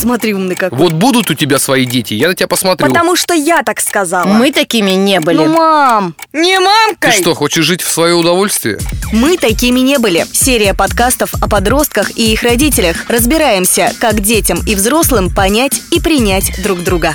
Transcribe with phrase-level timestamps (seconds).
[0.00, 0.78] Смотри, умный какой.
[0.78, 2.88] Вот будут у тебя свои дети, я на тебя посмотрю.
[2.88, 4.26] Потому что я так сказала.
[4.26, 5.36] Мы такими не были.
[5.36, 7.12] Ну, мам, не Ты мамкой.
[7.12, 8.78] что, хочешь жить в свое удовольствие?
[9.12, 10.26] Мы такими не были.
[10.32, 13.04] Серия подкастов о подростках и их родителях.
[13.08, 17.14] Разбираемся, как детям и взрослым понять и принять друг друга.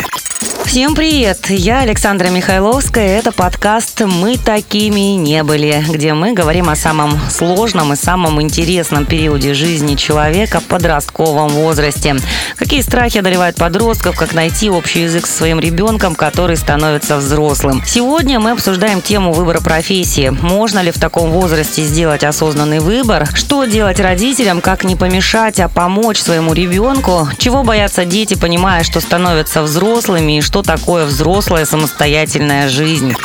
[0.66, 1.50] Всем привет!
[1.50, 3.20] Я Александра Михайловская.
[3.20, 9.06] Это подкаст «Мы такими не были», где мы говорим о самом сложном и самом интересном
[9.06, 12.18] периоде жизни человека в подростковом возрасте.
[12.58, 17.84] Какие страхи одолевают подростков, как найти общий язык со своим ребенком, который становится взрослым.
[17.86, 20.30] Сегодня мы обсуждаем тему выбора профессии.
[20.30, 23.28] Можно ли в таком возрасте сделать осознанный выбор?
[23.34, 27.28] Что делать родителям, как не помешать, а помочь своему ребенку?
[27.38, 33.16] Чего боятся дети, понимая, что становятся взрослыми и что такое взрослая самостоятельная жизнь?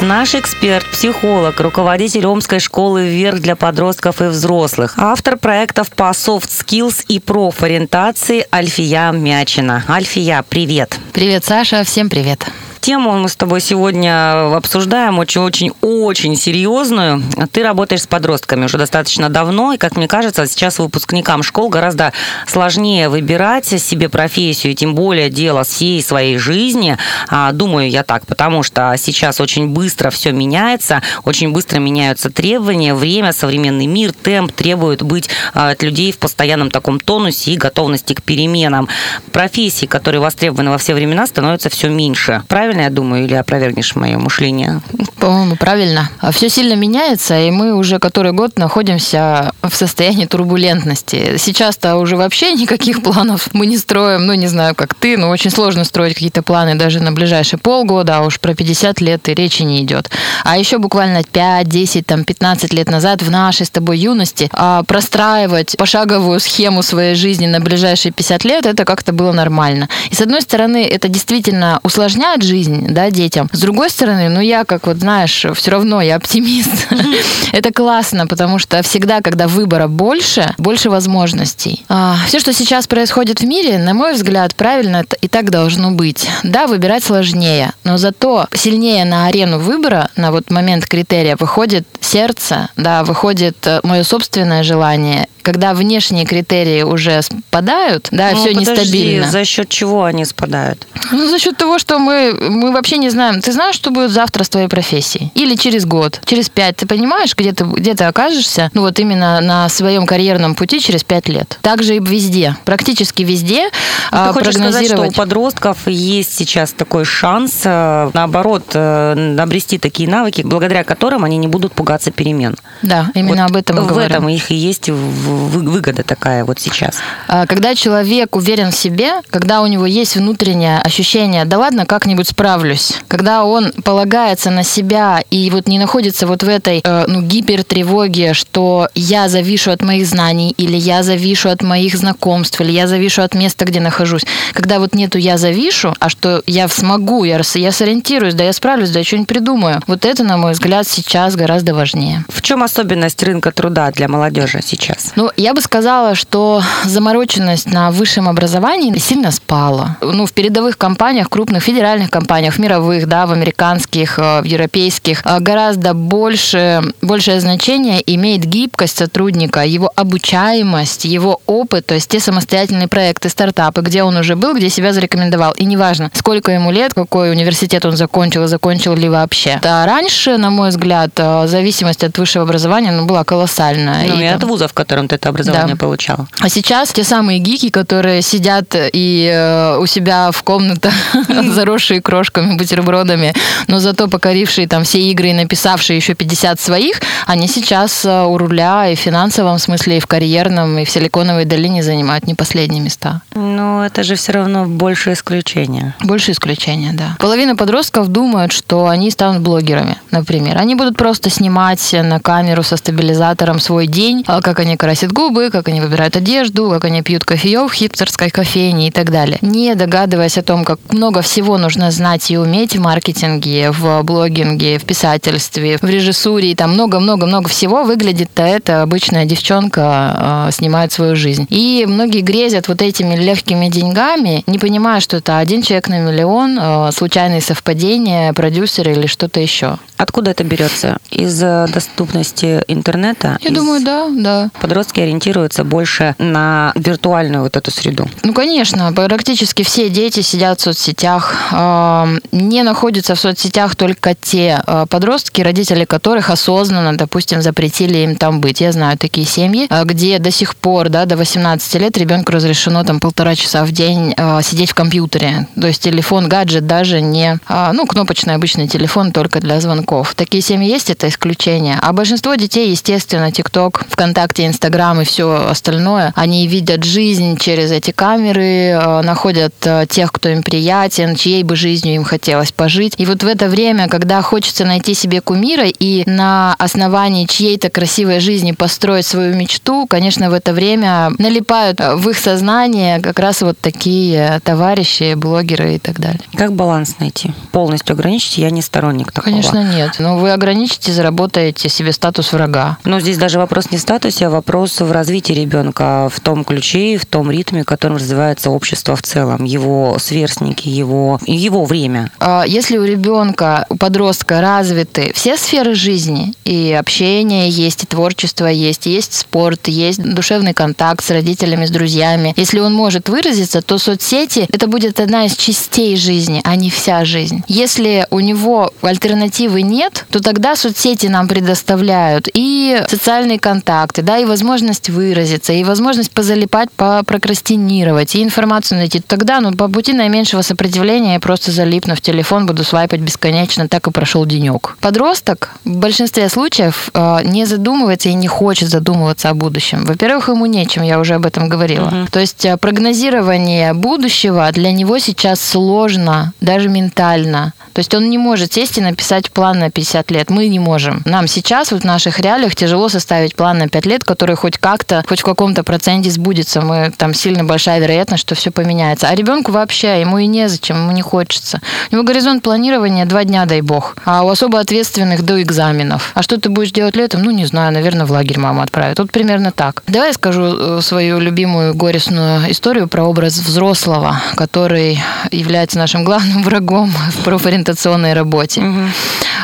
[0.00, 6.48] Наш эксперт, психолог, руководитель Омской школы «Вверх» для подростков и взрослых, автор проектов по soft
[6.48, 9.84] skills и профориентации Альфия Мячина.
[9.88, 10.98] Альфия, привет!
[11.12, 12.46] Привет, Саша, всем привет.
[12.82, 17.22] Тему мы с тобой сегодня обсуждаем очень-очень-очень серьезную.
[17.52, 22.12] Ты работаешь с подростками уже достаточно давно, и, как мне кажется, сейчас выпускникам школ гораздо
[22.48, 26.98] сложнее выбирать себе профессию, и тем более дело всей своей жизни.
[27.28, 32.94] А, Думаю я так, потому что сейчас очень быстро все меняется, очень быстро меняются требования,
[32.94, 38.14] время, современный мир, темп требует быть а, от людей в постоянном таком тонусе и готовности
[38.14, 38.88] к переменам.
[39.30, 42.42] Профессии, которые востребованы во все времена, становятся все меньше.
[42.48, 44.80] Правильно я думаю, или опровергнешь мое мышление?
[45.18, 46.10] По-моему, правильно.
[46.32, 51.36] Все сильно меняется, и мы уже который год находимся в состоянии турбулентности.
[51.38, 54.26] Сейчас-то уже вообще никаких планов мы не строим.
[54.26, 58.18] Ну, не знаю, как ты, но очень сложно строить какие-то планы даже на ближайшие полгода,
[58.18, 60.10] а уж про 50 лет и речи не идет.
[60.44, 64.82] А еще буквально 5, 10, там, 15 лет назад в нашей с тобой юности а,
[64.82, 69.88] простраивать пошаговую схему своей жизни на ближайшие 50 лет, это как-то было нормально.
[70.10, 73.48] И с одной стороны, это действительно усложняет жизнь, да, детям.
[73.52, 76.88] С другой стороны, ну я, как вот знаешь, все равно я оптимист.
[77.52, 81.84] Это классно, потому что всегда, когда выбора больше, больше возможностей.
[82.26, 86.28] Все, что сейчас происходит в мире, на мой взгляд, правильно и так должно быть.
[86.42, 92.68] Да, выбирать сложнее, но зато сильнее на арену выбора, на вот момент критерия, выходит сердце,
[92.76, 99.30] да, выходит мое собственное желание, когда внешние критерии уже спадают, да, Ну, все подожди, нестабильно.
[99.30, 100.86] За счет чего они спадают?
[101.10, 103.40] Ну, за счет того, что мы, мы вообще не знаем.
[103.40, 105.30] Ты знаешь, что будет завтра с твоей профессией?
[105.34, 106.76] Или через год, через пять.
[106.76, 111.04] Ты понимаешь, где ты, где ты окажешься, ну вот именно на своем карьерном пути через
[111.04, 111.58] пять лет.
[111.62, 113.70] Также и везде, практически везде
[114.10, 115.16] а, Ты хочешь сказать, что у прогнозировать.
[115.16, 121.48] подростков есть сейчас такой шанс, э, наоборот, э, обрести такие навыки, благодаря которым они не
[121.48, 122.56] будут пугаться перемен.
[122.82, 124.10] Да, именно Вот об этом мы В говорим.
[124.12, 126.96] этом их и есть выгода такая вот сейчас.
[127.28, 132.28] А, Когда человек уверен в себе, когда у него есть внутреннее ощущение, да ладно, как-нибудь
[132.42, 137.22] справлюсь, когда он полагается на себя и вот не находится вот в этой э, ну,
[137.22, 142.88] гипертревоге, что я завишу от моих знаний, или я завишу от моих знакомств, или я
[142.88, 144.22] завишу от места, где нахожусь.
[144.54, 148.90] Когда вот нету я завишу, а что я смогу, я, я сориентируюсь, да я справлюсь,
[148.90, 149.80] да я что-нибудь придумаю.
[149.86, 152.24] Вот это, на мой взгляд, сейчас гораздо важнее.
[152.28, 155.12] В чем особенность рынка труда для молодежи сейчас?
[155.14, 159.96] Ну, я бы сказала, что замороченность на высшем образовании сильно спала.
[160.00, 165.22] Ну, в передовых компаниях, крупных федеральных компаниях, в мировых, да, в американских, э, в европейских,
[165.24, 172.20] э, гораздо больше, большее значение имеет гибкость сотрудника, его обучаемость, его опыт, то есть те
[172.20, 175.52] самостоятельные проекты, стартапы, где он уже был, где себя зарекомендовал.
[175.52, 179.60] И неважно, сколько ему лет, какой университет он закончил, и закончил ли вообще.
[179.62, 184.08] А раньше, на мой взгляд, э, зависимость от высшего образования ну, была колоссальная.
[184.08, 185.80] Ну, и там- от вуза, в котором ты это образование Да.
[185.80, 186.26] получал.
[186.40, 190.92] а сейчас те самые гики, которые сидят и э, у себя в комнатах,
[191.54, 193.34] заросшие крошками, бутербродами,
[193.68, 198.38] но зато покорившие там все игры и написавшие еще 50 своих, они сейчас э, у
[198.38, 202.80] руля и в финансовом смысле, и в карьерном, и в Силиконовой долине занимают не последние
[202.80, 203.20] места.
[203.34, 205.94] Но это же все равно больше исключение.
[206.00, 207.16] Больше исключения, да.
[207.18, 210.58] Половина подростков думают, что они станут блогерами, например.
[210.58, 215.12] Они будут просто снимать на камеру со стабилизатором свой день, а как они красят красят
[215.12, 219.38] губы, как они выбирают одежду, как они пьют кофеек в хипстерской кофейне и так далее.
[219.40, 224.78] Не догадываясь о том, как много всего нужно знать и уметь в маркетинге, в блогинге,
[224.78, 231.16] в писательстве, в режиссуре, и там много-много-много всего, выглядит-то это обычная девчонка э, снимает свою
[231.16, 231.46] жизнь.
[231.50, 236.58] И многие грезят вот этими легкими деньгами, не понимая, что это один человек на миллион,
[236.60, 239.78] э, случайные совпадения, продюсер или что-то еще.
[239.96, 240.98] Откуда это берется?
[241.10, 243.38] Из э, доступности интернета?
[243.40, 244.50] Я Из- думаю, да, да.
[244.60, 248.08] Подростки ориентируются больше на виртуальную вот эту среду.
[248.24, 251.36] Ну, конечно, практически все дети сидят в соцсетях.
[251.52, 251.91] Эм,
[252.32, 258.40] Не находятся в соцсетях только те э, подростки, родители которых осознанно, допустим, запретили им там
[258.40, 258.60] быть.
[258.60, 262.84] Я знаю такие семьи, э, где до сих пор, да, до 18 лет ребенку разрешено
[262.84, 265.46] там полтора часа в день э, сидеть в компьютере.
[265.60, 267.38] То есть телефон, гаджет даже не,
[267.72, 270.14] ну, кнопочный обычный телефон только для звонков.
[270.14, 271.78] Такие семьи есть, это исключение.
[271.80, 277.90] А большинство детей, естественно, ТикТок, ВКонтакте, Инстаграм и все остальное, они видят жизнь через эти
[277.90, 279.54] камеры, находят
[279.88, 282.94] тех, кто им приятен, чьей бы жизнью им хотелось пожить.
[282.98, 288.20] И вот в это время, когда хочется найти себе кумира и на основании чьей-то красивой
[288.20, 293.42] жизни построить свою мечту, конечно, в это время налипают э, в их сознание как раз
[293.42, 296.20] вот такие товарищи, блогеры и так далее.
[296.36, 297.32] Как баланс найти?
[297.50, 299.32] Полностью ограничить я не сторонник такого.
[299.32, 299.96] Конечно, нет.
[299.98, 302.78] Но вы ограничите, заработаете себе статус врага.
[302.84, 306.96] Но здесь даже вопрос не в статусе, а вопрос в развитии ребенка, в том ключе,
[306.96, 312.10] в том ритме, в котором развивается общество в целом, его сверстники, его, его время.
[312.20, 318.46] А Если у ребенка, у подростка развиты все сферы жизни, и общение есть, и творчество
[318.46, 322.34] есть, есть спорт, есть душевный контакт с родителями, с друзьями.
[322.36, 327.06] Если он может выразиться, то соцсети это будет одна из частей жизни, а не вся
[327.06, 327.42] жизнь.
[327.48, 334.26] Если у него альтернативы нет, то тогда соцсети нам предоставляют и социальные контакты, да, и
[334.26, 339.00] возможность выразиться, и возможность позалипать, попрокрастинировать, и информацию найти.
[339.00, 343.86] Тогда, ну, по пути наименьшего сопротивления я просто залипну в телефон, буду свайпать бесконечно, так
[343.86, 344.76] и прошел денек.
[344.80, 349.84] Подросток в большинстве случаев э, не задумывается и не хочет задумываться о будущем.
[349.84, 352.08] Во-первых, ему нечем, я уже об этом говорила.
[352.10, 357.52] То есть э, прогнозирование будущего для него сейчас сложно, даже ментально.
[357.72, 360.30] То есть он не может сесть и написать план на 50 лет.
[360.30, 361.02] Мы не можем.
[361.04, 365.02] Нам сейчас вот в наших реалиях тяжело составить план на 5 лет, который хоть как-то,
[365.08, 366.60] хоть в каком-то проценте сбудется.
[366.60, 369.08] Мы там сильно большая вероятность, что все поменяется.
[369.08, 371.51] А ребенку вообще, ему и незачем, ему не хочется.
[371.90, 373.96] У него горизонт планирования два дня, дай бог.
[374.04, 376.12] А у особо ответственных до экзаменов.
[376.14, 377.22] А что ты будешь делать летом?
[377.22, 378.98] Ну, не знаю, наверное, в лагерь мама отправит.
[378.98, 379.82] Вот примерно так.
[379.86, 384.98] Давай я скажу э, свою любимую горестную историю про образ взрослого, который
[385.30, 388.62] является нашим главным врагом в профориентационной работе.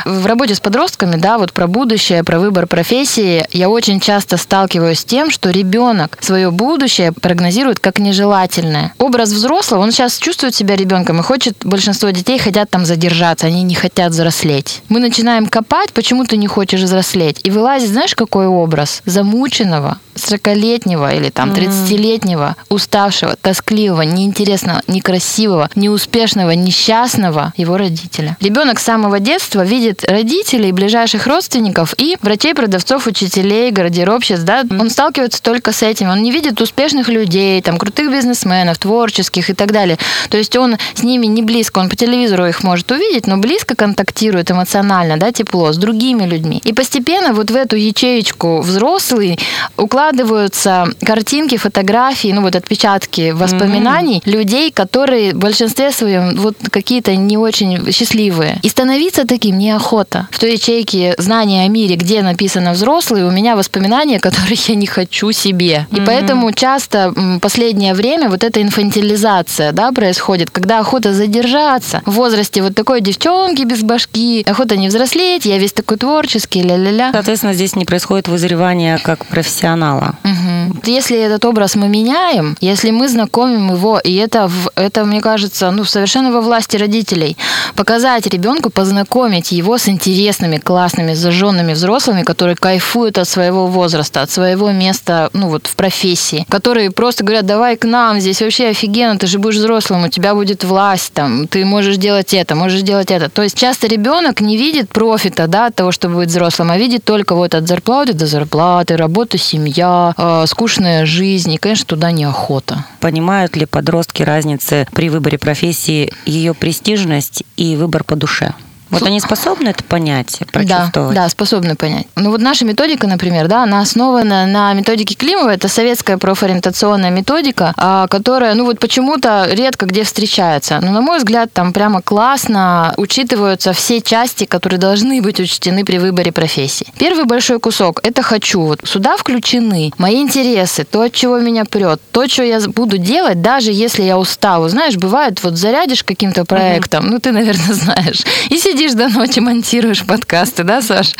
[0.05, 4.99] В работе с подростками, да, вот про будущее, про выбор профессии, я очень часто сталкиваюсь
[4.99, 8.93] с тем, что ребенок свое будущее прогнозирует как нежелательное.
[8.97, 13.63] Образ взрослого, он сейчас чувствует себя ребенком и хочет, большинство детей хотят там задержаться, они
[13.63, 14.81] не хотят взрослеть.
[14.89, 19.01] Мы начинаем копать, почему ты не хочешь взрослеть, и вылазит, знаешь, какой образ?
[19.05, 28.37] Замученного, 40-летнего или там 30-летнего, уставшего, тоскливого, неинтересного, некрасивого, неуспешного, несчастного его родителя.
[28.39, 34.89] Ребенок с самого детства видит родителей, ближайших родственников и врачей, продавцов, учителей, гардеробщиц, да, он
[34.89, 36.09] сталкивается только с этим.
[36.09, 39.97] Он не видит успешных людей, там, крутых бизнесменов, творческих и так далее.
[40.29, 43.75] То есть он с ними не близко, он по телевизору их может увидеть, но близко
[43.75, 46.61] контактирует эмоционально, да, тепло, с другими людьми.
[46.63, 49.39] И постепенно вот в эту ячеечку взрослый
[49.77, 57.37] укладываются картинки, фотографии, ну вот отпечатки воспоминаний людей, которые в большинстве своем вот какие-то не
[57.37, 58.59] очень счастливые.
[58.63, 60.27] И становиться таким неохота.
[60.31, 64.85] В той ячейке знания о мире, где написано взрослый, у меня воспоминания, которые я не
[64.87, 65.87] хочу себе.
[65.91, 72.61] И поэтому часто последнее время вот эта инфантилизация, да, происходит, когда охота задержаться в возрасте
[72.61, 77.11] вот такой девчонки без башки, охота не взрослеть, я весь такой творческий, ля-ля-ля.
[77.13, 80.15] Соответственно, здесь не происходит вызревание как профессионала.
[80.23, 80.81] Мгм.
[80.85, 85.71] Если этот образ мы меняем, если мы знакомим его, и это, в- это мне кажется,
[85.71, 87.37] ну, совершенно во власти родителей,
[87.75, 94.29] показать ребенку, познакомить его с интересными, классными, зажженными взрослыми, которые кайфуют от своего возраста, от
[94.29, 99.17] своего места, ну, вот в профессии, которые просто говорят, давай к нам, здесь вообще офигенно,
[99.17, 103.11] ты же будешь взрослым, у тебя будет власть, там, ты можешь делать это, можешь делать
[103.11, 103.29] это.
[103.29, 107.03] То есть часто ребенок не видит профита, да, от того, чтобы быть взрослым, а видит
[107.03, 112.85] только вот от зарплаты до зарплаты, работа, семья, э, скучная жизнь, и, конечно, туда неохота.
[112.99, 118.53] Понимают ли подростки разницы при выборе профессии, ее престижность и выбор по душе?
[118.89, 121.15] Вот они способны это понять, Да, прочувствовать?
[121.15, 122.07] да, способны понять.
[122.15, 125.49] Ну вот наша методика, например, да, она основана на методике Климова.
[125.49, 130.79] Это советская профориентационная методика, а, которая, ну вот почему-то редко где встречается.
[130.81, 135.97] Но, на мой взгляд, там прямо классно учитываются все части, которые должны быть учтены при
[135.99, 136.87] выборе профессии.
[136.97, 138.61] Первый большой кусок– это «хочу».
[138.61, 143.41] Вот сюда включены мои интересы, то, от чего меня прет, то, что я буду делать,
[143.41, 144.69] даже если я устала.
[144.69, 150.05] Знаешь, бывает, вот зарядишь каким-то проектом, ну ты, наверное, знаешь, и сидишь до ночи, монтируешь
[150.05, 151.13] подкасты, да, Саш?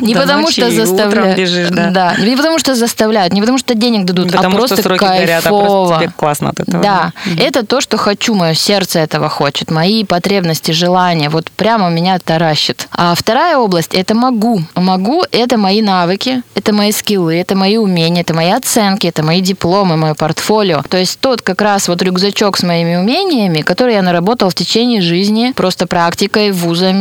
[0.00, 1.38] Не До потому что заставляют.
[1.38, 2.14] лежишь, да.
[2.18, 5.04] не потому что заставляют, не потому что денег дадут, Не потому а просто что сроки
[5.04, 5.86] горят, а кайфово.
[5.86, 6.82] просто тебе классно от этого.
[6.82, 12.18] Да, это то, что хочу, мое сердце этого хочет, мои потребности, желания, вот прямо меня
[12.18, 12.88] таращит.
[12.92, 14.62] А вторая область– это могу.
[14.74, 19.40] Могу– это мои навыки, это мои скиллы, это мои умения, это мои оценки, это мои
[19.40, 20.82] дипломы, мое портфолио.
[20.88, 25.00] То есть тот как раз вот рюкзачок с моими умениями, который я наработал в течение
[25.00, 26.99] жизни, просто практикой, вузами,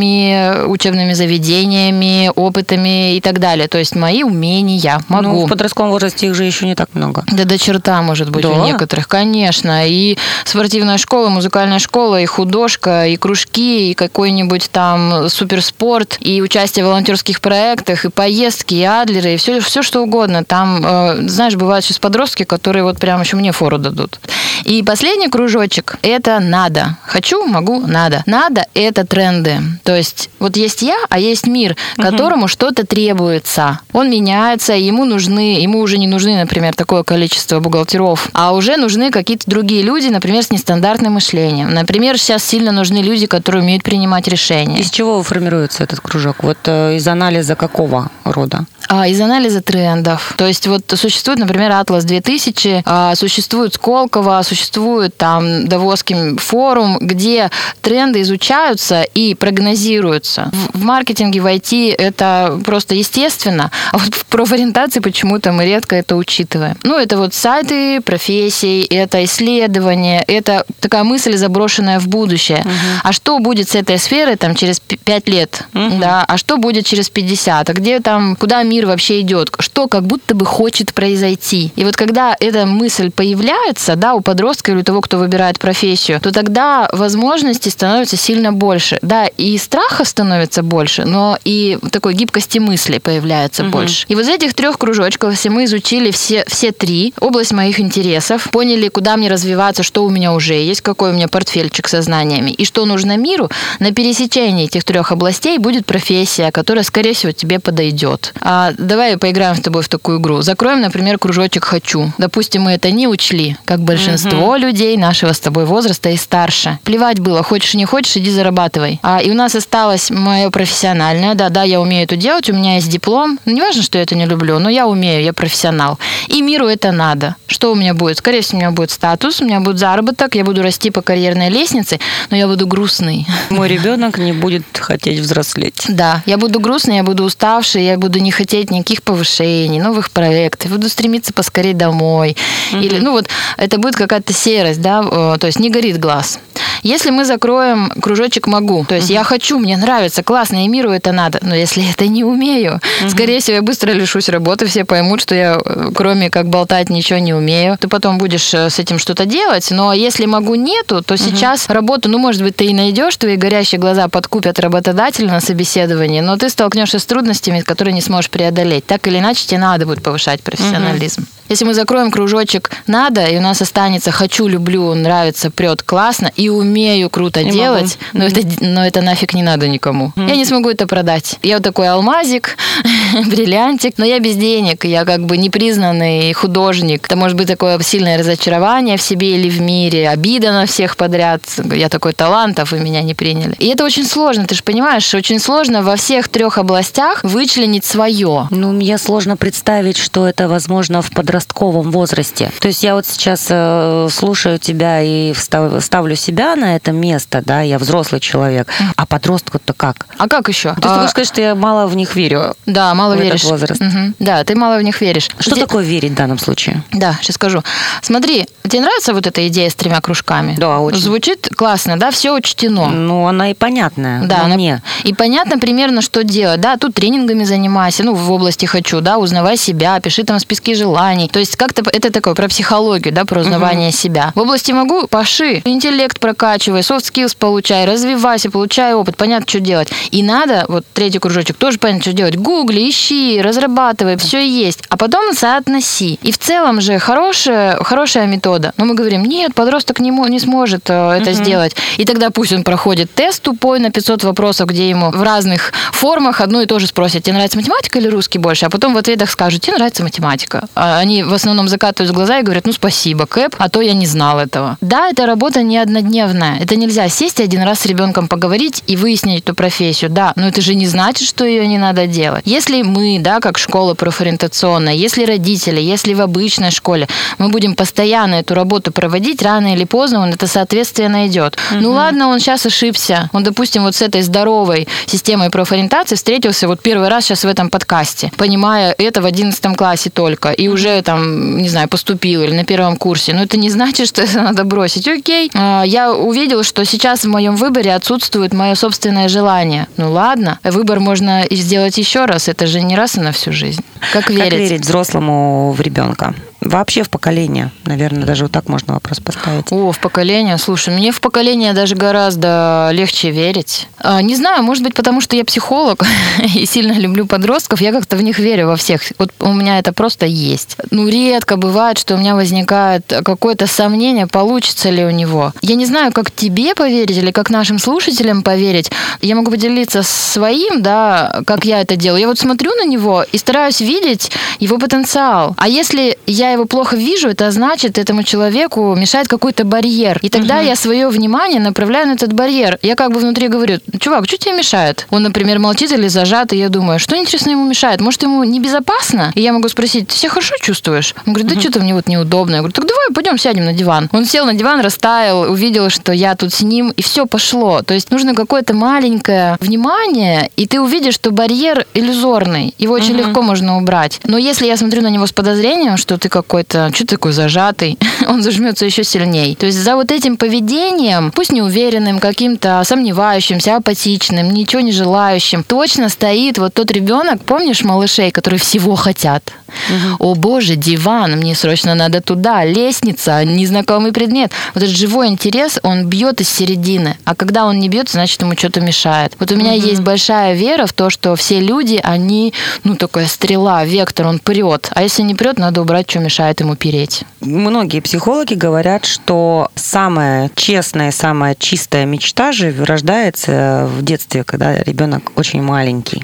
[0.68, 3.68] учебными заведениями, опытами и так далее.
[3.68, 5.28] То есть мои умения, могу.
[5.28, 7.24] Ну, в подростковом возрасте их же еще не так много.
[7.32, 8.50] Да до черта, может быть, Да?
[8.50, 9.88] у некоторых, конечно.
[9.88, 16.86] И спортивная школа, музыкальная школа, и художка, и кружки, и какой-нибудь там суперспорт, и участие
[16.86, 20.44] в волонтерских проектах, и поездки, и адлеры, и все, все что угодно.
[20.44, 24.20] Там, э, знаешь, бывают сейчас подростки, которые вот прям еще мне фору дадут.
[24.66, 26.98] И последний кружочек– это надо.
[27.06, 28.24] Хочу, могу, надо.
[28.26, 29.60] Надо– это тренды.
[29.90, 33.80] То есть вот есть я, а есть мир, которому что-то требуется.
[33.92, 39.10] Он меняется, ему нужны, ему уже не нужны, например, такое количество бухгалтеров, а уже нужны
[39.10, 41.74] какие-то другие люди, например, с нестандартным мышлением.
[41.74, 44.80] Например, сейчас сильно нужны люди, которые умеют принимать решения.
[44.80, 46.44] Из чего формируется этот кружок?
[46.44, 48.66] Вот э, из анализа какого рода?
[48.92, 50.34] А, из анализа трендов.
[50.36, 57.52] То есть вот существует, например, Атлас 2000, а, существует Сколково, существует там Давосский форум, где
[57.82, 60.50] тренды изучаются и прогнозируются.
[60.74, 65.96] В, в маркетинге, в IT это просто естественно, а вот в профориентации почему-то мы редко
[65.96, 66.76] это учитываем.
[66.82, 72.66] Ну, это вот сайты профессий, это исследование, это такая мысль, заброшенная в будущее.
[73.04, 75.66] А что будет с этой сферой там через 5 лет?
[75.74, 77.70] Да, а что будет через 50?
[77.70, 79.52] А где там, куда мир вообще идет?
[79.60, 81.72] Что как будто бы хочет произойти?
[81.76, 86.20] И вот когда эта мысль появляется, да, у подростка или у того, кто выбирает профессию,
[86.22, 89.00] то тогда возможностей становится сильно больше.
[89.02, 94.06] Да, и страха становится больше, но и такой гибкости мысли появляется больше.
[94.08, 98.50] И вот из этих трех кружочков, если мы изучили все, все три, область моих интересов,
[98.52, 102.52] поняли, куда мне развиваться, что у меня уже есть, какой у меня портфельчик со знаниями,
[102.52, 107.60] и что нужно миру, на пересечении этих трех областей будет профессия, которая, скорее всего, тебе
[107.60, 108.34] подойдет.
[108.42, 110.42] А давай поиграем с тобой в такую игру.
[110.42, 112.12] Закроем, например, кружочек «хочу».
[112.18, 116.80] Допустим, мы это не учли, как большинство людей нашего с тобой возраста и старше.
[116.84, 119.00] Плевать было, хочешь не хочешь, иди зарабатывай.
[119.04, 121.36] А, и у нас осталось мое профессиональное.
[121.36, 123.40] Да, да, я умею это делать, у меня есть диплом.
[123.46, 125.98] Ну, Не важно, что я это не люблю, но я умею, я профессионал.
[126.28, 127.36] И миру это надо.
[127.48, 128.18] Что у меня будет?
[128.18, 131.50] Скорее всего, у меня будет статус, у меня будет заработок, я буду расти по карьерной
[131.50, 132.00] лестнице,
[132.30, 133.26] но я буду грустный.
[133.50, 135.86] Мой ребенок не будет хотеть взрослеть.
[135.88, 140.72] Да, я буду грустный, я буду уставший, я буду не хотеть никаких повышений, новых проектов,
[140.72, 142.36] буду стремиться поскорее домой.
[142.72, 146.40] Или, ну вот, это будет какая-то серость, да, э, то есть не горит глаз.
[146.84, 151.12] Если мы закроем кружочек «могу», то есть я хочу, мне нравится, классно, и миру это
[151.12, 155.36] надо, но если это не умею, скорее всего, я быстро лишусь работы, все поймут, что
[155.36, 157.78] я э, кроме как болтать ничего не умею.
[157.80, 162.10] Ты потом будешь э, с этим что-то делать, но если «могу» нету, то сейчас работу,
[162.10, 166.50] ну, может быть, ты и найдешь, твои горящие глаза подкупят работодателя на собеседовании, но ты
[166.50, 168.86] столкнешься с трудностями, которые не сможешь преодолеть.
[168.86, 171.26] Так или иначе, тебе надо будет повышать профессионализм.
[171.50, 176.48] Если мы закроем кружочек «надо», и у нас останется «хочу», «люблю», «нравится», «прет», «классно» и
[176.50, 180.14] «умею» круто И делать, но, это, но это нафиг не надо никому.
[180.16, 181.38] Я не смогу это продать.
[181.42, 182.56] Я вот такой алмазик,
[183.26, 187.08] бриллиантик, но я без денег, я как бы непризнанный художник.
[187.08, 191.42] Это может быть такое сильное разочарование в себе или в мире, обида на всех подряд.
[191.74, 193.56] Я такой талант, а вы меня не приняли.
[193.58, 198.48] И это очень сложно, ты же понимаешь, очень сложно во всех трех областях вычленить свое.
[198.52, 202.52] Ну, мне сложно представить, что это возможно в подростковом возрасте.
[202.60, 207.42] То есть я вот сейчас э, слушаю тебя и встав- ставлю себя на это место,
[207.46, 210.08] да, я взрослый человек, а подростку-то как?
[210.18, 210.70] А как еще?
[210.70, 212.56] То есть ты А, хочешь сказать, что я мало в них верю?
[212.66, 213.44] да, мало в этот веришь.
[213.46, 213.82] возраст.
[213.82, 214.16] Мгм.
[214.20, 215.30] Да, ты мало в них веришь.
[215.40, 216.84] Что Где- такое верить в данном случае?
[216.92, 217.64] Да, сейчас скажу.
[218.02, 220.56] Смотри, тебе нравится вот эта идея с тремя кружками?
[220.58, 221.00] Да, очень.
[221.00, 222.88] Звучит классно, да, все учтено.
[222.90, 224.24] Ну, она и понятная.
[224.26, 224.82] Да, она- мне.
[225.04, 226.60] И понятно примерно, что делать.
[226.62, 231.29] Да, тут тренингами занимайся, ну, в области хочу, да, узнавай себя, пиши там списки желаний,
[231.32, 234.32] То есть как-то это такое про психологию, да, про узнавание себя.
[234.36, 239.90] В области могу, паши, интеллект прокачивай, soft skills получай, развивайся, получай опыт, понятно, что делать.
[240.12, 242.36] И надо, вот третий кружочек, тоже понятно, что делать.
[242.38, 244.84] Гугли, ищи, разрабатывай, все есть.
[244.90, 246.20] А потом соотноси.
[246.22, 248.74] И в целом же хорошая, хорошая метода.
[248.78, 251.76] Но мы говорим, нет, подросток не, не сможет э, это сделать.
[251.98, 256.42] И тогда пусть он проходит тест тупой на 500 вопросов, где ему в разных формах
[256.42, 258.66] одно и то же спросят, тебе нравится математика или русский больше?
[258.66, 260.68] А потом в ответах скажут, тебе нравится математика.
[260.76, 264.06] А они в основном закатывают глаза и говорят, ну спасибо, Кэп, а то я не
[264.06, 264.78] знал этого.
[264.80, 266.60] Да, эта работа не однодневная.
[266.60, 270.12] Это нельзя сесть один раз с ребенком поговорить и выяснить эту профессию.
[270.12, 272.44] Да, но это же не значит, что ее не надо делать.
[272.46, 277.08] Если мы, да, как школа профориентационная, если родители, если в обычной школе
[277.40, 281.58] мы будем постоянно эту работу проводить, рано или поздно он это соответствие найдет.
[281.72, 281.80] Угу.
[281.82, 283.30] Ну ладно, он сейчас ошибся.
[283.34, 287.70] Он, допустим, вот с этой здоровой системой профориентации встретился вот первый раз сейчас в этом
[287.72, 292.64] подкасте, понимая это в 11 классе только, и уже там, не знаю, поступил или на
[292.64, 293.34] первом курсе.
[293.34, 295.08] Но это не значит, что это надо бросить.
[295.08, 299.88] Окей, а, я увидел, что сейчас в моем выборе отсутствует мое собственное желание.
[299.98, 302.48] Ну ладно, выбор можно сделать еще раз.
[302.48, 303.84] Это же не раз и на всю жизнь.
[304.14, 304.52] Как верить?
[304.52, 306.34] Как верить взрослому в ребенка?
[306.62, 309.72] Вообще в поколение, наверное, даже вот так можно вопрос поставить.
[309.72, 310.58] О, в поколение.
[310.58, 313.88] Слушай, мне в поколение даже гораздо легче верить.
[313.98, 316.04] А, не знаю, может быть, потому что я психолог
[316.56, 319.02] и сильно люблю подростков, я как-то в них верю во всех.
[319.18, 320.76] Вот у меня это просто есть.
[320.92, 325.54] Ну, редко бывает, что у меня возникает какое-то сомнение, получится ли у него.
[325.62, 328.92] Я не знаю, как тебе поверить или как нашим слушателям поверить.
[329.22, 332.22] Я могу поделиться своим, да, как я это делаю.
[332.22, 335.56] Я вот смотрю на него и стараюсь видеть его потенциал.
[335.58, 340.20] А если я его плохо вижу, это значит, этому человеку мешает какой-то барьер.
[340.22, 340.66] И тогда угу.
[340.66, 342.78] я свое внимание направляю на этот барьер.
[342.82, 345.08] Я как бы внутри говорю, чувак, что тебе мешает?
[345.10, 348.02] Он, например, молчит или зажат, и я думаю, что интересно ему мешает?
[348.02, 349.32] Может, ему небезопасно?
[349.36, 351.16] И я могу спросить, ты себя хорошо чувствуешь?
[351.26, 351.62] Он говорит, да угу.
[351.62, 352.56] что-то мне вот неудобно.
[352.56, 354.10] Я говорю, так давай пойдем сядем на диван.
[354.12, 357.82] Он сел на диван, растаял, увидел, что я тут с ним, и все пошло.
[357.82, 362.74] То есть нужно какое-то маленькое внимание, и ты увидишь, что барьер иллюзорный.
[362.78, 363.28] Его очень угу.
[363.28, 364.20] легко можно убрать.
[364.24, 368.42] Но если я смотрю на него с подозрением, что ты какой-то, что такой зажатый, он
[368.42, 369.56] зажмется еще сильней.
[369.56, 376.10] То есть за вот этим поведением, пусть неуверенным, каким-то сомневающимся, апатичным, ничего не желающим, точно
[376.10, 379.54] стоит вот тот ребенок, помнишь малышей, которые всего хотят?
[379.68, 380.32] Угу.
[380.32, 384.52] О боже, диван, мне срочно надо туда, лестница, незнакомый предмет.
[384.74, 387.18] Вот этот живой интерес, он бьет из середины.
[387.26, 389.34] А когда он не бьет, значит, ему что-то мешает.
[389.40, 389.88] Вот у меня угу.
[389.88, 392.54] есть большая вера в то, что все люди, они,
[392.84, 394.90] ну, такая стрела, вектор, он прет.
[394.96, 396.29] А если не прет, надо убрать, что мешает
[396.60, 397.24] ему переть.
[397.42, 405.32] Многие психологи говорят, что самая честная, самая чистая мечта же рождается в детстве, когда ребенок
[405.36, 406.24] очень маленький.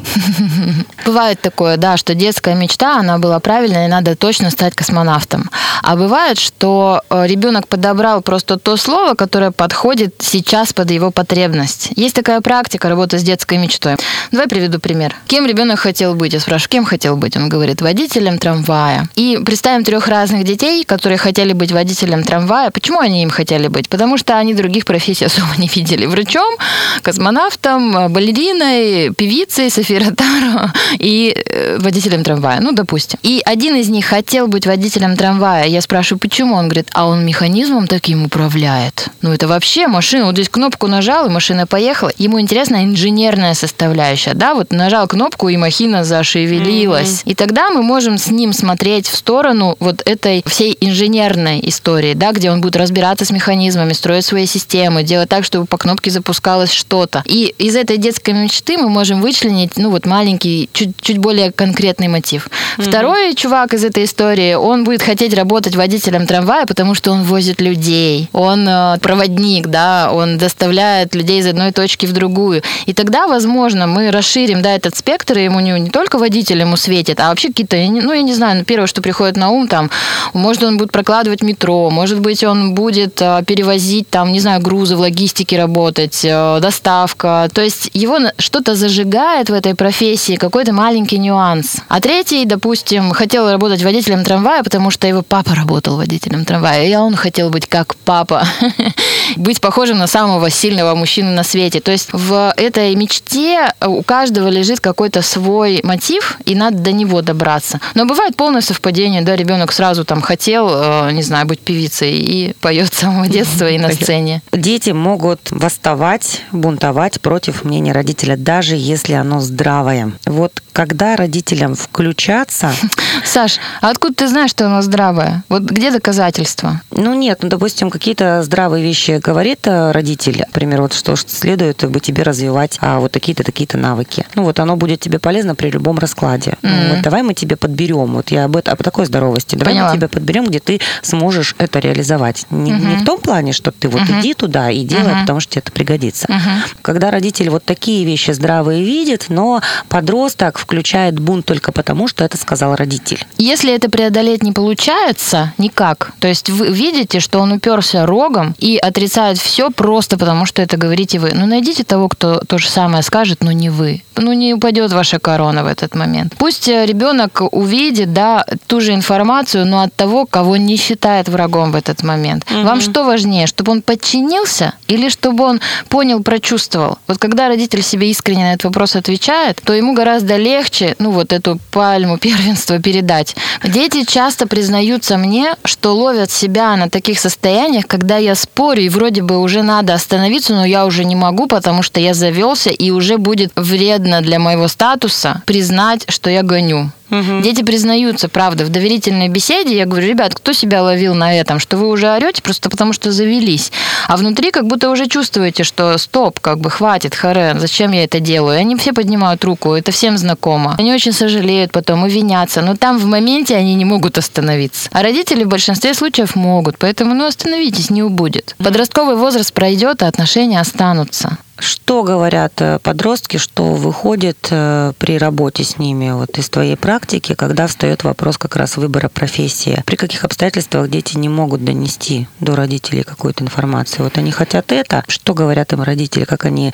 [1.06, 5.50] Бывает такое, да, что детская мечта, она была правильная, и надо точно стать космонавтом.
[5.82, 11.90] А бывает, что э, ребенок подобрал просто то слово, которое подходит сейчас под его потребность.
[11.96, 13.96] Есть такая практика работы с детской мечтой.
[14.32, 15.16] Давай приведу пример.
[15.28, 16.34] Кем ребенок хотел быть?
[16.34, 17.38] Я спрашиваю, кем хотел быть?
[17.38, 19.08] Он говорит, водителем трамвая.
[19.16, 22.72] И представим трех разных детей, которые хотели быть водителем трамвая.
[22.72, 23.90] Почему они им хотели быть?
[23.90, 26.06] Потому что они других профессий особо не видели.
[26.06, 26.56] Врачом,
[27.02, 32.60] космонавтом, балериной, певицей Софией Ротару и э, водителем трамвая.
[32.62, 33.20] Ну, допустим.
[33.24, 35.66] И один из них хотел быть водителем трамвая.
[35.68, 36.56] Я спрашиваю, почему?
[36.56, 39.10] Он говорит, а он механизмом таким управляет.
[39.22, 40.26] Ну, это вообще машина.
[40.26, 42.12] Вот здесь кнопку нажал, и машина поехала.
[42.18, 44.34] Ему интересна инженерная составляющая.
[44.34, 47.22] Да, вот нажал кнопку, и махина зашевелилась.
[47.22, 47.32] Mm-hmm.
[47.32, 52.32] И тогда мы можем с ним смотреть в сторону вот этой всей инженерной истории, да,
[52.32, 56.72] где он будет разбираться с механизмами, строить свои системы, делать так, чтобы по кнопке запускалось
[56.72, 57.24] что-то.
[57.26, 62.08] И из этой детской мечты мы можем вычленить, ну, вот маленький, чуть, чуть более конкретный
[62.08, 62.50] мотив.
[62.78, 62.90] Mm-hmm.
[62.90, 67.62] Второй чувак из этой истории, он будет хотеть работать водителем трамвая, потому что он возит
[67.62, 68.30] людей.
[68.34, 72.64] Он э, проводник, да, он доставляет людей из одной точки в другую.
[72.86, 76.76] И тогда, возможно, мы расширим, да, этот спектр, и ему не, не только водитель ему
[76.78, 79.90] светит, а вообще какие-то, ну, я не знаю, ну, первое, что приходит на ум, там,
[80.34, 84.96] может, он будет прокладывать метро, может быть, он будет э, перевозить, там, не знаю, грузы
[84.96, 87.50] в логистике работать, э, доставка.
[87.54, 91.76] То есть его что-то зажигает в этой профессии, какой-то маленький нюанс.
[91.90, 96.96] А третий, допустим, хотел работать водителем трамвая, потому что его папа работал водителем трамвая, и
[96.96, 98.48] он хотел быть как папа.
[99.36, 101.82] быть похожим на самого сильного мужчину на свете.
[101.82, 107.22] То есть в этой мечте у каждого лежит какой-то свой мотив, и надо до него
[107.22, 107.80] добраться.
[107.94, 112.54] Но бывает полное совпадение, да, ребенок сразу там хотел, э, не знаю, быть певицей и
[112.62, 114.42] поет с самого детства и на сцене.
[114.52, 120.14] Дети могут восставать, бунтовать против мнения родителя, даже если оно здравое.
[120.26, 122.74] Вот когда родителям включаться...
[123.24, 125.44] Саш, а откуда ты знаешь, что оно здравое?
[125.48, 126.82] Вот где доказательства?
[126.92, 132.00] Ну нет, ну допустим, какие-то здравые вещи говорит э, родитель, например, вот что следует бы
[132.00, 134.26] тебе развивать а, вот такие-то, такие-то навыки.
[134.36, 136.58] Ну вот оно будет тебе полезно при любом раскладе.
[136.62, 136.90] Ну, Мгм.
[136.96, 139.92] вот давай мы тебе подберем, вот я об, этом, об такой здоровости, давай Поняла.
[139.92, 142.46] мы тебе подберем, где ты сможешь это реализовать.
[142.50, 143.00] Не, не Мгм.
[143.00, 144.20] в том плане, что ты вот Мгм.
[144.22, 145.22] иди туда и делай, Мгм.
[145.22, 146.26] потому что тебе это пригодится.
[146.30, 146.64] Мгм.
[146.82, 152.38] Когда родитель вот такие вещи здравые видит, но подросток включает бунт только потому, что это
[152.38, 153.26] сказал родитель.
[153.38, 158.78] Если это преодолеть не получается никак, то есть вы видите, что он уперся рогом и
[159.06, 163.04] отрицает все просто потому, что это говорите вы, ну найдите того, кто то же самое
[163.04, 164.02] скажет, но не вы.
[164.16, 166.34] Ну не упадет ваша корона в этот момент.
[166.38, 171.72] Пусть э, ребенок увидит, да, ту же информацию, но от того, кого не считает врагом
[171.72, 172.46] в этот момент.
[172.50, 176.98] Вам что важнее, чтобы он подчинился или чтобы он понял, прочувствовал?
[177.08, 181.32] Вот когда родитель себе искренне на этот вопрос отвечает, то ему гораздо легче, ну вот
[181.32, 183.36] эту пальму первенства передать.
[183.64, 189.22] Дети часто признаются мне, что ловят себя на таких состояниях, когда я спорю, и вроде
[189.22, 193.18] бы уже надо остановиться, но я уже не могу, потому что я завелся, и уже
[193.18, 196.92] будет вредно для моего статуса признать, что я гоню.
[197.10, 199.78] Дети признаются, правда, в доверительной беседе.
[199.78, 203.12] Я говорю, ребят, кто себя ловил на этом, что вы уже орете просто потому, что
[203.12, 203.72] завелись.
[204.08, 208.20] А внутри как будто уже чувствуете, что стоп, как бы хватит, харе, зачем я это
[208.20, 208.58] делаю?
[208.58, 210.76] И они все поднимают руку, это всем знакомо.
[210.78, 214.90] Они очень сожалеют потом и винятся, но там в моменте они не могут остановиться.
[214.92, 218.56] А родители в большинстве случаев могут, поэтому ну остановитесь, не убудет.
[218.58, 221.38] Подростковый возраст пройдет, а отношения останутся.
[221.58, 227.34] Что говорят э, подростки, что выходит э, при работе с ними вот из твоей практики,
[227.34, 229.82] когда встает вопрос как раз выбора профессии?
[229.86, 234.04] При каких обстоятельствах дети не могут донести до родителей какую-то информацию?
[234.04, 235.04] Вот они хотят это.
[235.08, 236.26] Что говорят им родители?
[236.26, 236.74] Как они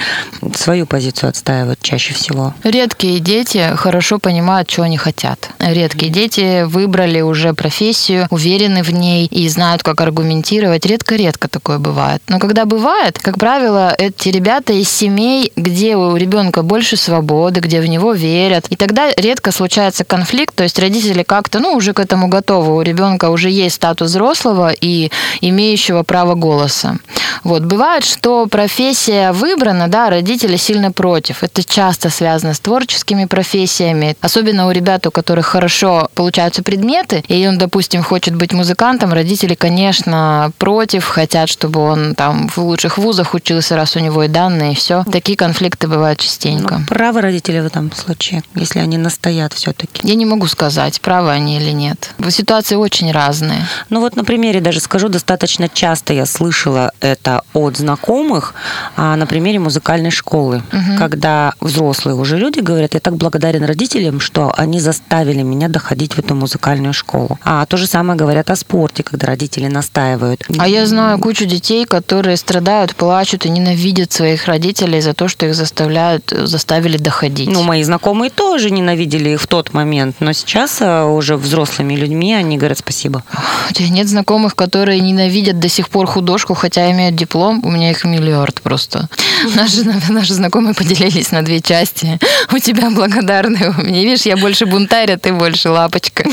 [0.56, 2.54] свою позицию отстаивают чаще всего?
[2.63, 5.50] Редкие дети хорошо понимают, что они хотят.
[5.60, 10.86] Редкие дети выбрали уже профессию, уверены в ней и знают, как аргументировать.
[10.86, 12.22] Редко-редко такое бывает.
[12.28, 17.81] Но когда бывает, как правило, эти ребята из семей, где у ребенка больше свободы, где
[17.81, 18.67] в него верят.
[18.69, 22.75] И тогда редко случается конфликт, то есть родители как-то, ну, уже к этому готовы.
[22.75, 26.97] У ребенка уже есть статус взрослого и имеющего право голоса.
[27.43, 27.63] Вот.
[27.63, 31.43] Бывает, что профессия выбрана, да, родители сильно против.
[31.43, 34.15] Это часто связано с творческими профессиями.
[34.21, 39.55] Особенно у ребят, у которых хорошо получаются предметы, и он, допустим, хочет быть музыкантом, родители,
[39.55, 44.61] конечно, против, хотят, чтобы он там в лучших вузах учился, раз у него и данные,
[44.63, 45.04] и все.
[45.12, 46.80] Такие конфликты бывают частенько.
[46.80, 50.08] Ну, правы родители в этом случае, если они настоят все-таки?
[50.08, 52.13] Я не могу сказать, правы они или нет.
[52.30, 53.65] Ситуации очень разные.
[53.89, 58.54] Ну вот на примере даже скажу, достаточно часто я слышала это от знакомых
[58.95, 60.63] а, на примере музыкальной школы,
[60.97, 66.19] когда взрослые уже люди говорят, я так благодарен родителям, что они заставили меня доходить в
[66.19, 67.39] эту музыкальную школу.
[67.43, 70.43] А то же самое говорят о спорте, когда родители настаивают.
[70.58, 75.46] А я знаю кучу детей, которые страдают, плачут и ненавидят своих родителей за то, что
[75.46, 77.50] их заставляют, заставили доходить.
[77.50, 82.34] Ну, мои знакомые тоже ненавидели их в тот момент, но сейчас а, уже взрослыми людьми
[82.34, 83.24] они говорят спасибо.
[83.70, 87.62] У тебя нет знакомых, которые ненавидят до сих пор художку, хотя имеют диплом?
[87.64, 89.08] У меня их миллиард просто.
[89.56, 92.20] Наши, наши знакомые поделились на две части.
[92.54, 96.26] У тебя благодарны, меня, видишь, я больше бунтарь, а ты больше лапочка.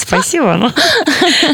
[0.00, 0.54] Спасибо.
[0.54, 0.70] ну.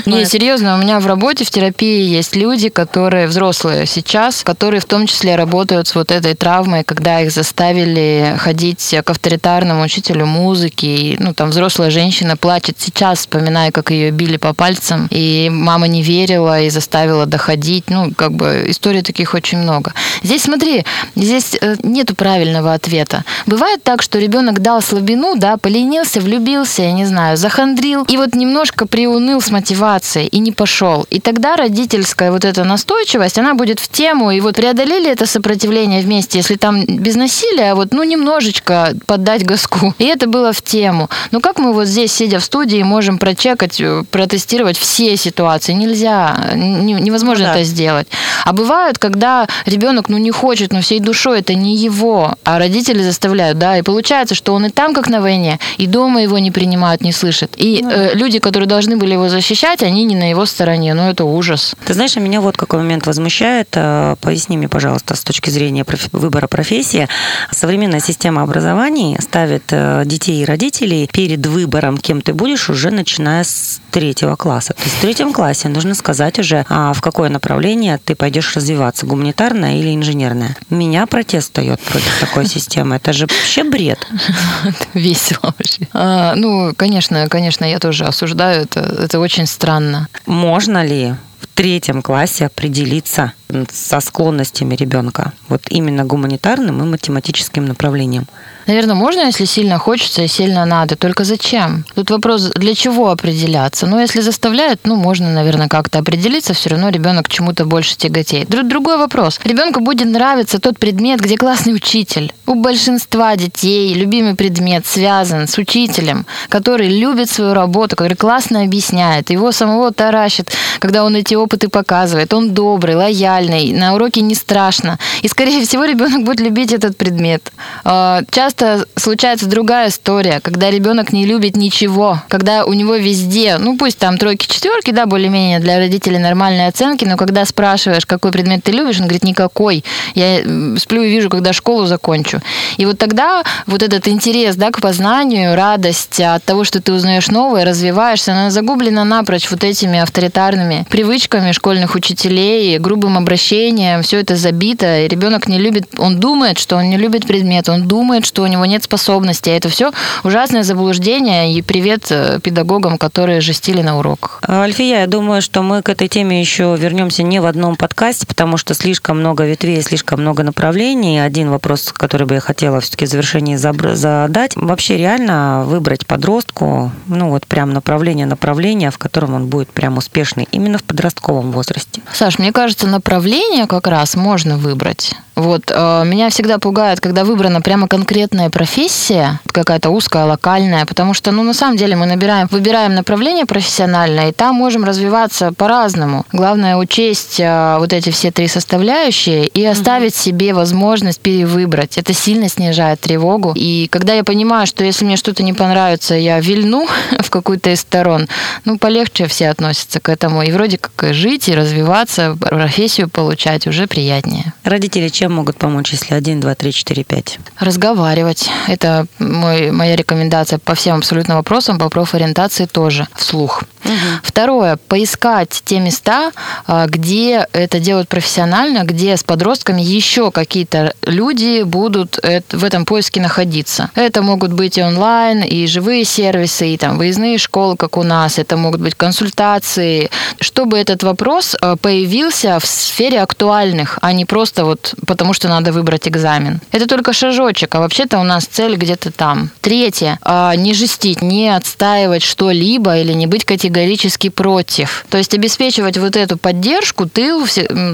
[0.07, 4.85] Не, серьезно, у меня в работе, в терапии есть люди, которые взрослые сейчас, которые в
[4.85, 10.87] том числе работают с вот этой травмой, когда их заставили ходить к авторитарному учителю музыки.
[10.87, 15.89] И, ну, там взрослая женщина плачет сейчас, вспоминая, как ее били по пальцам, и мама
[15.89, 17.85] не верила и заставила доходить.
[17.89, 19.93] Ну, как бы историй таких очень много.
[20.23, 20.85] Здесь, смотри,
[21.17, 23.25] здесь э, нету правильного ответа.
[23.47, 28.35] Бывает так, что ребенок дал слабину, да, поленился, влюбился, я не знаю, захандрил, и вот
[28.35, 31.07] немножко приуныл с мотивацией и не пошел.
[31.11, 35.90] И тогда родительская вот эта настойчивость, она будет в тему, и вот преодолели это сопротивление,
[35.91, 39.95] настроение вместе, если там без насилия, а вот, ну, немножечко поддать газку.
[39.99, 41.09] И это было в тему.
[41.31, 45.73] Но как мы вот здесь, сидя в студии, можем прочекать, э, протестировать все ситуации?
[45.73, 47.61] Нельзя, невозможно ну, да.
[47.61, 48.09] это сделать.
[48.45, 53.03] А бывают, когда ребенок, ну, не хочет, но всей душой это не его, а родители
[53.03, 56.51] заставляют, да, и получается, что он и там, как на войне, и дома его не
[56.51, 57.51] принимают, не слышат.
[57.57, 60.95] И ну, э, люди, которые должны были его защищать, они не на его стороне.
[60.95, 61.75] Ну, это ужас.
[61.85, 63.69] Ты знаешь, а меня вот какой момент возмущает.
[63.75, 65.80] Э, поясни мне, пожалуйста, с точки зрения
[66.13, 67.09] выбора профессии.
[67.51, 73.45] Современная система образования ставит э, детей и родителей перед выбором, кем ты будешь, уже начиная
[73.45, 74.75] с третьего класса.
[74.75, 79.07] То есть в третьем классе нужно сказать уже, а в какое направление ты пойдешь развиваться,
[79.07, 80.57] гуманитарное или инженерное.
[80.71, 82.97] Меня протест встает против такой системы.
[82.97, 84.07] Это же вообще бред.
[84.95, 85.89] Весело вообще.
[85.93, 88.63] А, ну, конечно, конечно, я тоже осуждаю.
[88.63, 90.09] Это, это очень странно.
[90.27, 93.33] Можно ли в третьем классе определиться
[93.73, 98.27] со склонностями ребенка, вот именно гуманитарным и математическим направлением?
[98.67, 100.95] Наверное, можно, если сильно хочется и сильно надо.
[100.95, 101.85] Только зачем?
[101.95, 103.87] Тут вопрос, для чего определяться?
[103.87, 108.49] Ну, если заставляют, ну, можно, наверное, как-то определиться, все равно ребенок к чему-то больше тяготеет.
[108.49, 109.41] Другой вопрос.
[109.45, 112.33] Ребенку будет нравиться тот предмет, где классный учитель.
[112.47, 119.31] У большинства детей любимый предмет связан с учителем, который любит свою работу, который классно объясняет,
[119.31, 122.33] его самого таращит, когда он эти опыты показывает.
[122.35, 124.99] Он добрый, лояльный, на уроке не страшно.
[125.23, 127.53] И, скорее всего, ребенок будет любить этот предмет.
[127.85, 133.77] А, часто случается другая история, когда ребенок не любит ничего, когда у него везде, ну
[133.77, 138.65] пусть там тройки, четверки, да, более-менее для родителей нормальные оценки, но когда спрашиваешь, какой предмет
[138.65, 139.85] ты любишь, он говорит, никакой.
[140.15, 140.41] Я
[140.79, 142.41] сплю и вижу, когда школу закончу.
[142.77, 147.29] И вот тогда вот этот интерес, да, к познанию, радость от того, что ты узнаешь
[147.29, 154.35] новое, развиваешься, она загублена напрочь вот этими авторитарными привычками школьных учителей, грубым обращением, все это
[154.35, 158.43] забито, и ребенок не любит, он думает, что он не любит предмет, он думает, что
[158.43, 159.53] у него нет способностей.
[159.53, 159.93] Это все
[160.25, 161.55] ужасное заблуждение.
[161.55, 164.43] И привет э, педагогам, которые жестили на уроках.
[164.49, 168.57] Альфия, я думаю, что мы к этой теме еще вернемся не в одном подкасте, потому
[168.57, 171.21] что слишком много ветвей, слишком много направлений.
[171.25, 174.57] Один вопрос, который бы я хотела все-таки в завершении задать.
[174.57, 180.49] Вообще реально выбрать подростку, ну вот прям направление направления, в котором он будет прям успешный
[180.51, 182.03] именно в подростковом возрасте?
[182.13, 183.20] Саш, мне кажется, направление
[183.67, 185.15] как раз можно выбрать.
[185.41, 191.33] Вот э, меня всегда пугает, когда выбрана прямо конкретная профессия, какая-то узкая, локальная, потому что,
[191.33, 196.27] ну, на самом деле мы набираем, выбираем направление профессиональное, и там можем развиваться по-разному.
[196.33, 200.21] Главное учесть э, вот эти все три составляющие и оставить угу.
[200.23, 201.97] себе возможность перевыбрать.
[201.97, 203.53] Это сильно снижает тревогу.
[203.55, 206.87] И когда я понимаю, что если мне что-то не понравится, я вильну
[207.19, 208.29] в какую-то из сторон,
[208.65, 210.43] ну, полегче все относятся к этому.
[210.43, 214.53] И вроде как жить и развиваться, профессию получать уже приятнее.
[214.65, 217.39] Родители чем могут помочь, если 1, 2, 3, 4, 5?
[217.59, 218.51] Разговаривать.
[218.69, 223.63] Это мой, моя рекомендация по всем абсолютно вопросам, по профориентации тоже, вслух.
[223.85, 223.95] Угу.
[224.23, 226.33] Второе, поискать те места,
[226.67, 232.19] а, где это делают профессионально, где с подростками еще какие-то люди будут
[232.53, 233.91] в этом поиске находиться.
[233.95, 238.39] Это могут быть и онлайн, и живые сервисы, и там выездные школы, как у нас,
[238.39, 244.65] это могут быть консультации, чтобы этот вопрос а, появился в сфере актуальных, а не просто
[244.65, 246.61] вот потому, что надо выбрать экзамен.
[246.73, 249.51] Это только шажочек, а вообще-то у нас цель где-то там.
[249.61, 255.05] Третье, а, не жестить, не отстаивать что-либо или не быть категоричным категорически против.
[255.11, 257.31] То есть обеспечивать вот эту поддержку, ты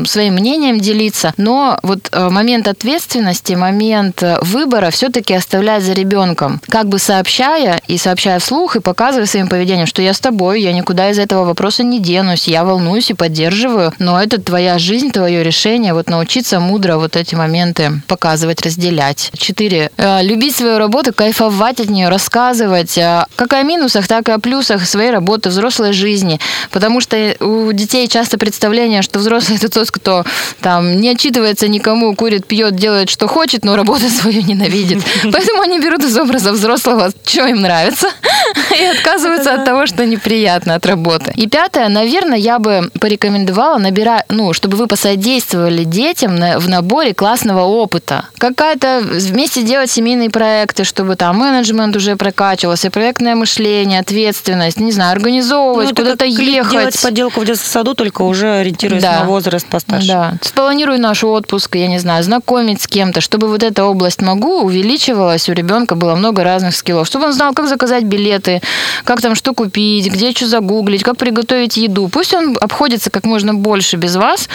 [0.07, 6.61] своим мнением делиться, но вот э, момент ответственности, момент э, выбора все-таки оставлять за ребенком,
[6.69, 10.73] как бы сообщая и сообщая вслух и показывая своим поведением, что я с тобой, я
[10.73, 15.45] никуда из этого вопроса не денусь, я волнуюсь и поддерживаю, но это твоя жизнь, твое
[15.45, 19.31] решение, вот научиться мудро вот эти моменты показывать, разделять.
[19.37, 19.91] Четыре.
[19.99, 22.99] Э, любить свою работу, кайфовать от нее, рассказывать
[23.37, 26.39] как о минусах, так и о плюсах своей работы, взрослой взрослой жизни,
[26.71, 30.25] потому что у детей часто представление, что взрослый это тот, кто
[30.61, 35.03] там не отчитывается никому, курит, пьет, делает, что хочет, но работу свою ненавидит.
[35.25, 38.09] Поэтому они берут из образа взрослого, что им нравится,
[38.81, 41.33] и отказываются от того, что неприятно от работы.
[41.35, 47.63] И пятое, наверное, я бы порекомендовала набирать, ну, чтобы вы посодействовали детям в наборе классного
[47.63, 48.27] опыта.
[48.39, 55.13] Какая-то вместе делать семейные проекты, чтобы там менеджмент уже прокачивался, проектное мышление, ответственность, не знаю,
[55.13, 56.73] организовывать организовывать, ну, куда-то ехать.
[56.73, 59.21] делать поделку в детском саду, только уже ориентируясь да.
[59.21, 60.09] на возраст постарше.
[60.09, 60.35] Да.
[60.43, 65.49] Спланируй наш отпуск, я не знаю, знакомить с кем-то, чтобы вот эта область могу увеличивалась,
[65.49, 68.61] у ребенка было много разных скиллов, чтобы он знал, как заказать билеты,
[69.05, 72.09] как там что купить, где что загуглить, как приготовить еду.
[72.09, 74.49] Пусть он обходится как можно больше без вас.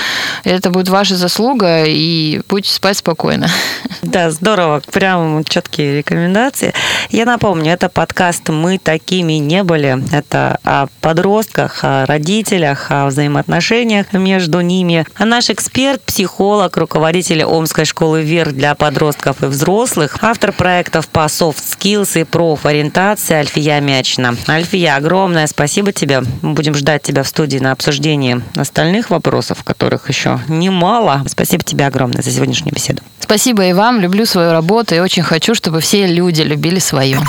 [0.44, 3.48] Это будет ваша заслуга, и будете спать спокойно.
[4.02, 4.82] Да, здорово.
[4.92, 6.74] Прям четкие рекомендации.
[7.12, 10.04] Я напомню, это подкаст «Мы такими не были».
[10.12, 15.06] Это о подростках, о родителях, о взаимоотношениях между ними.
[15.16, 21.26] А наш эксперт, психолог, руководитель Омской школы «Вверх» для подростков и взрослых, автор проектов по
[21.26, 24.36] soft skills и профориентации Альфия Мячина.
[24.48, 26.22] Альфия, огромное спасибо тебе.
[26.42, 31.24] Мы будем ждать тебя в студии на обсуждении остальных вопросов, которых еще немало.
[31.28, 33.02] Спасибо тебе огромное за сегодняшнюю беседу.
[33.20, 34.00] Спасибо и вам.
[34.02, 37.20] Люблю свою работу и очень хочу, чтобы все люди любили свою.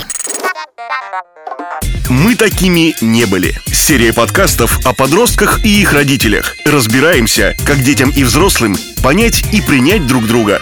[2.13, 3.59] Мы такими не были.
[3.73, 6.57] Серия подкастов о подростках и их родителях.
[6.67, 10.61] Разбираемся, как детям и взрослым понять и принять друг друга.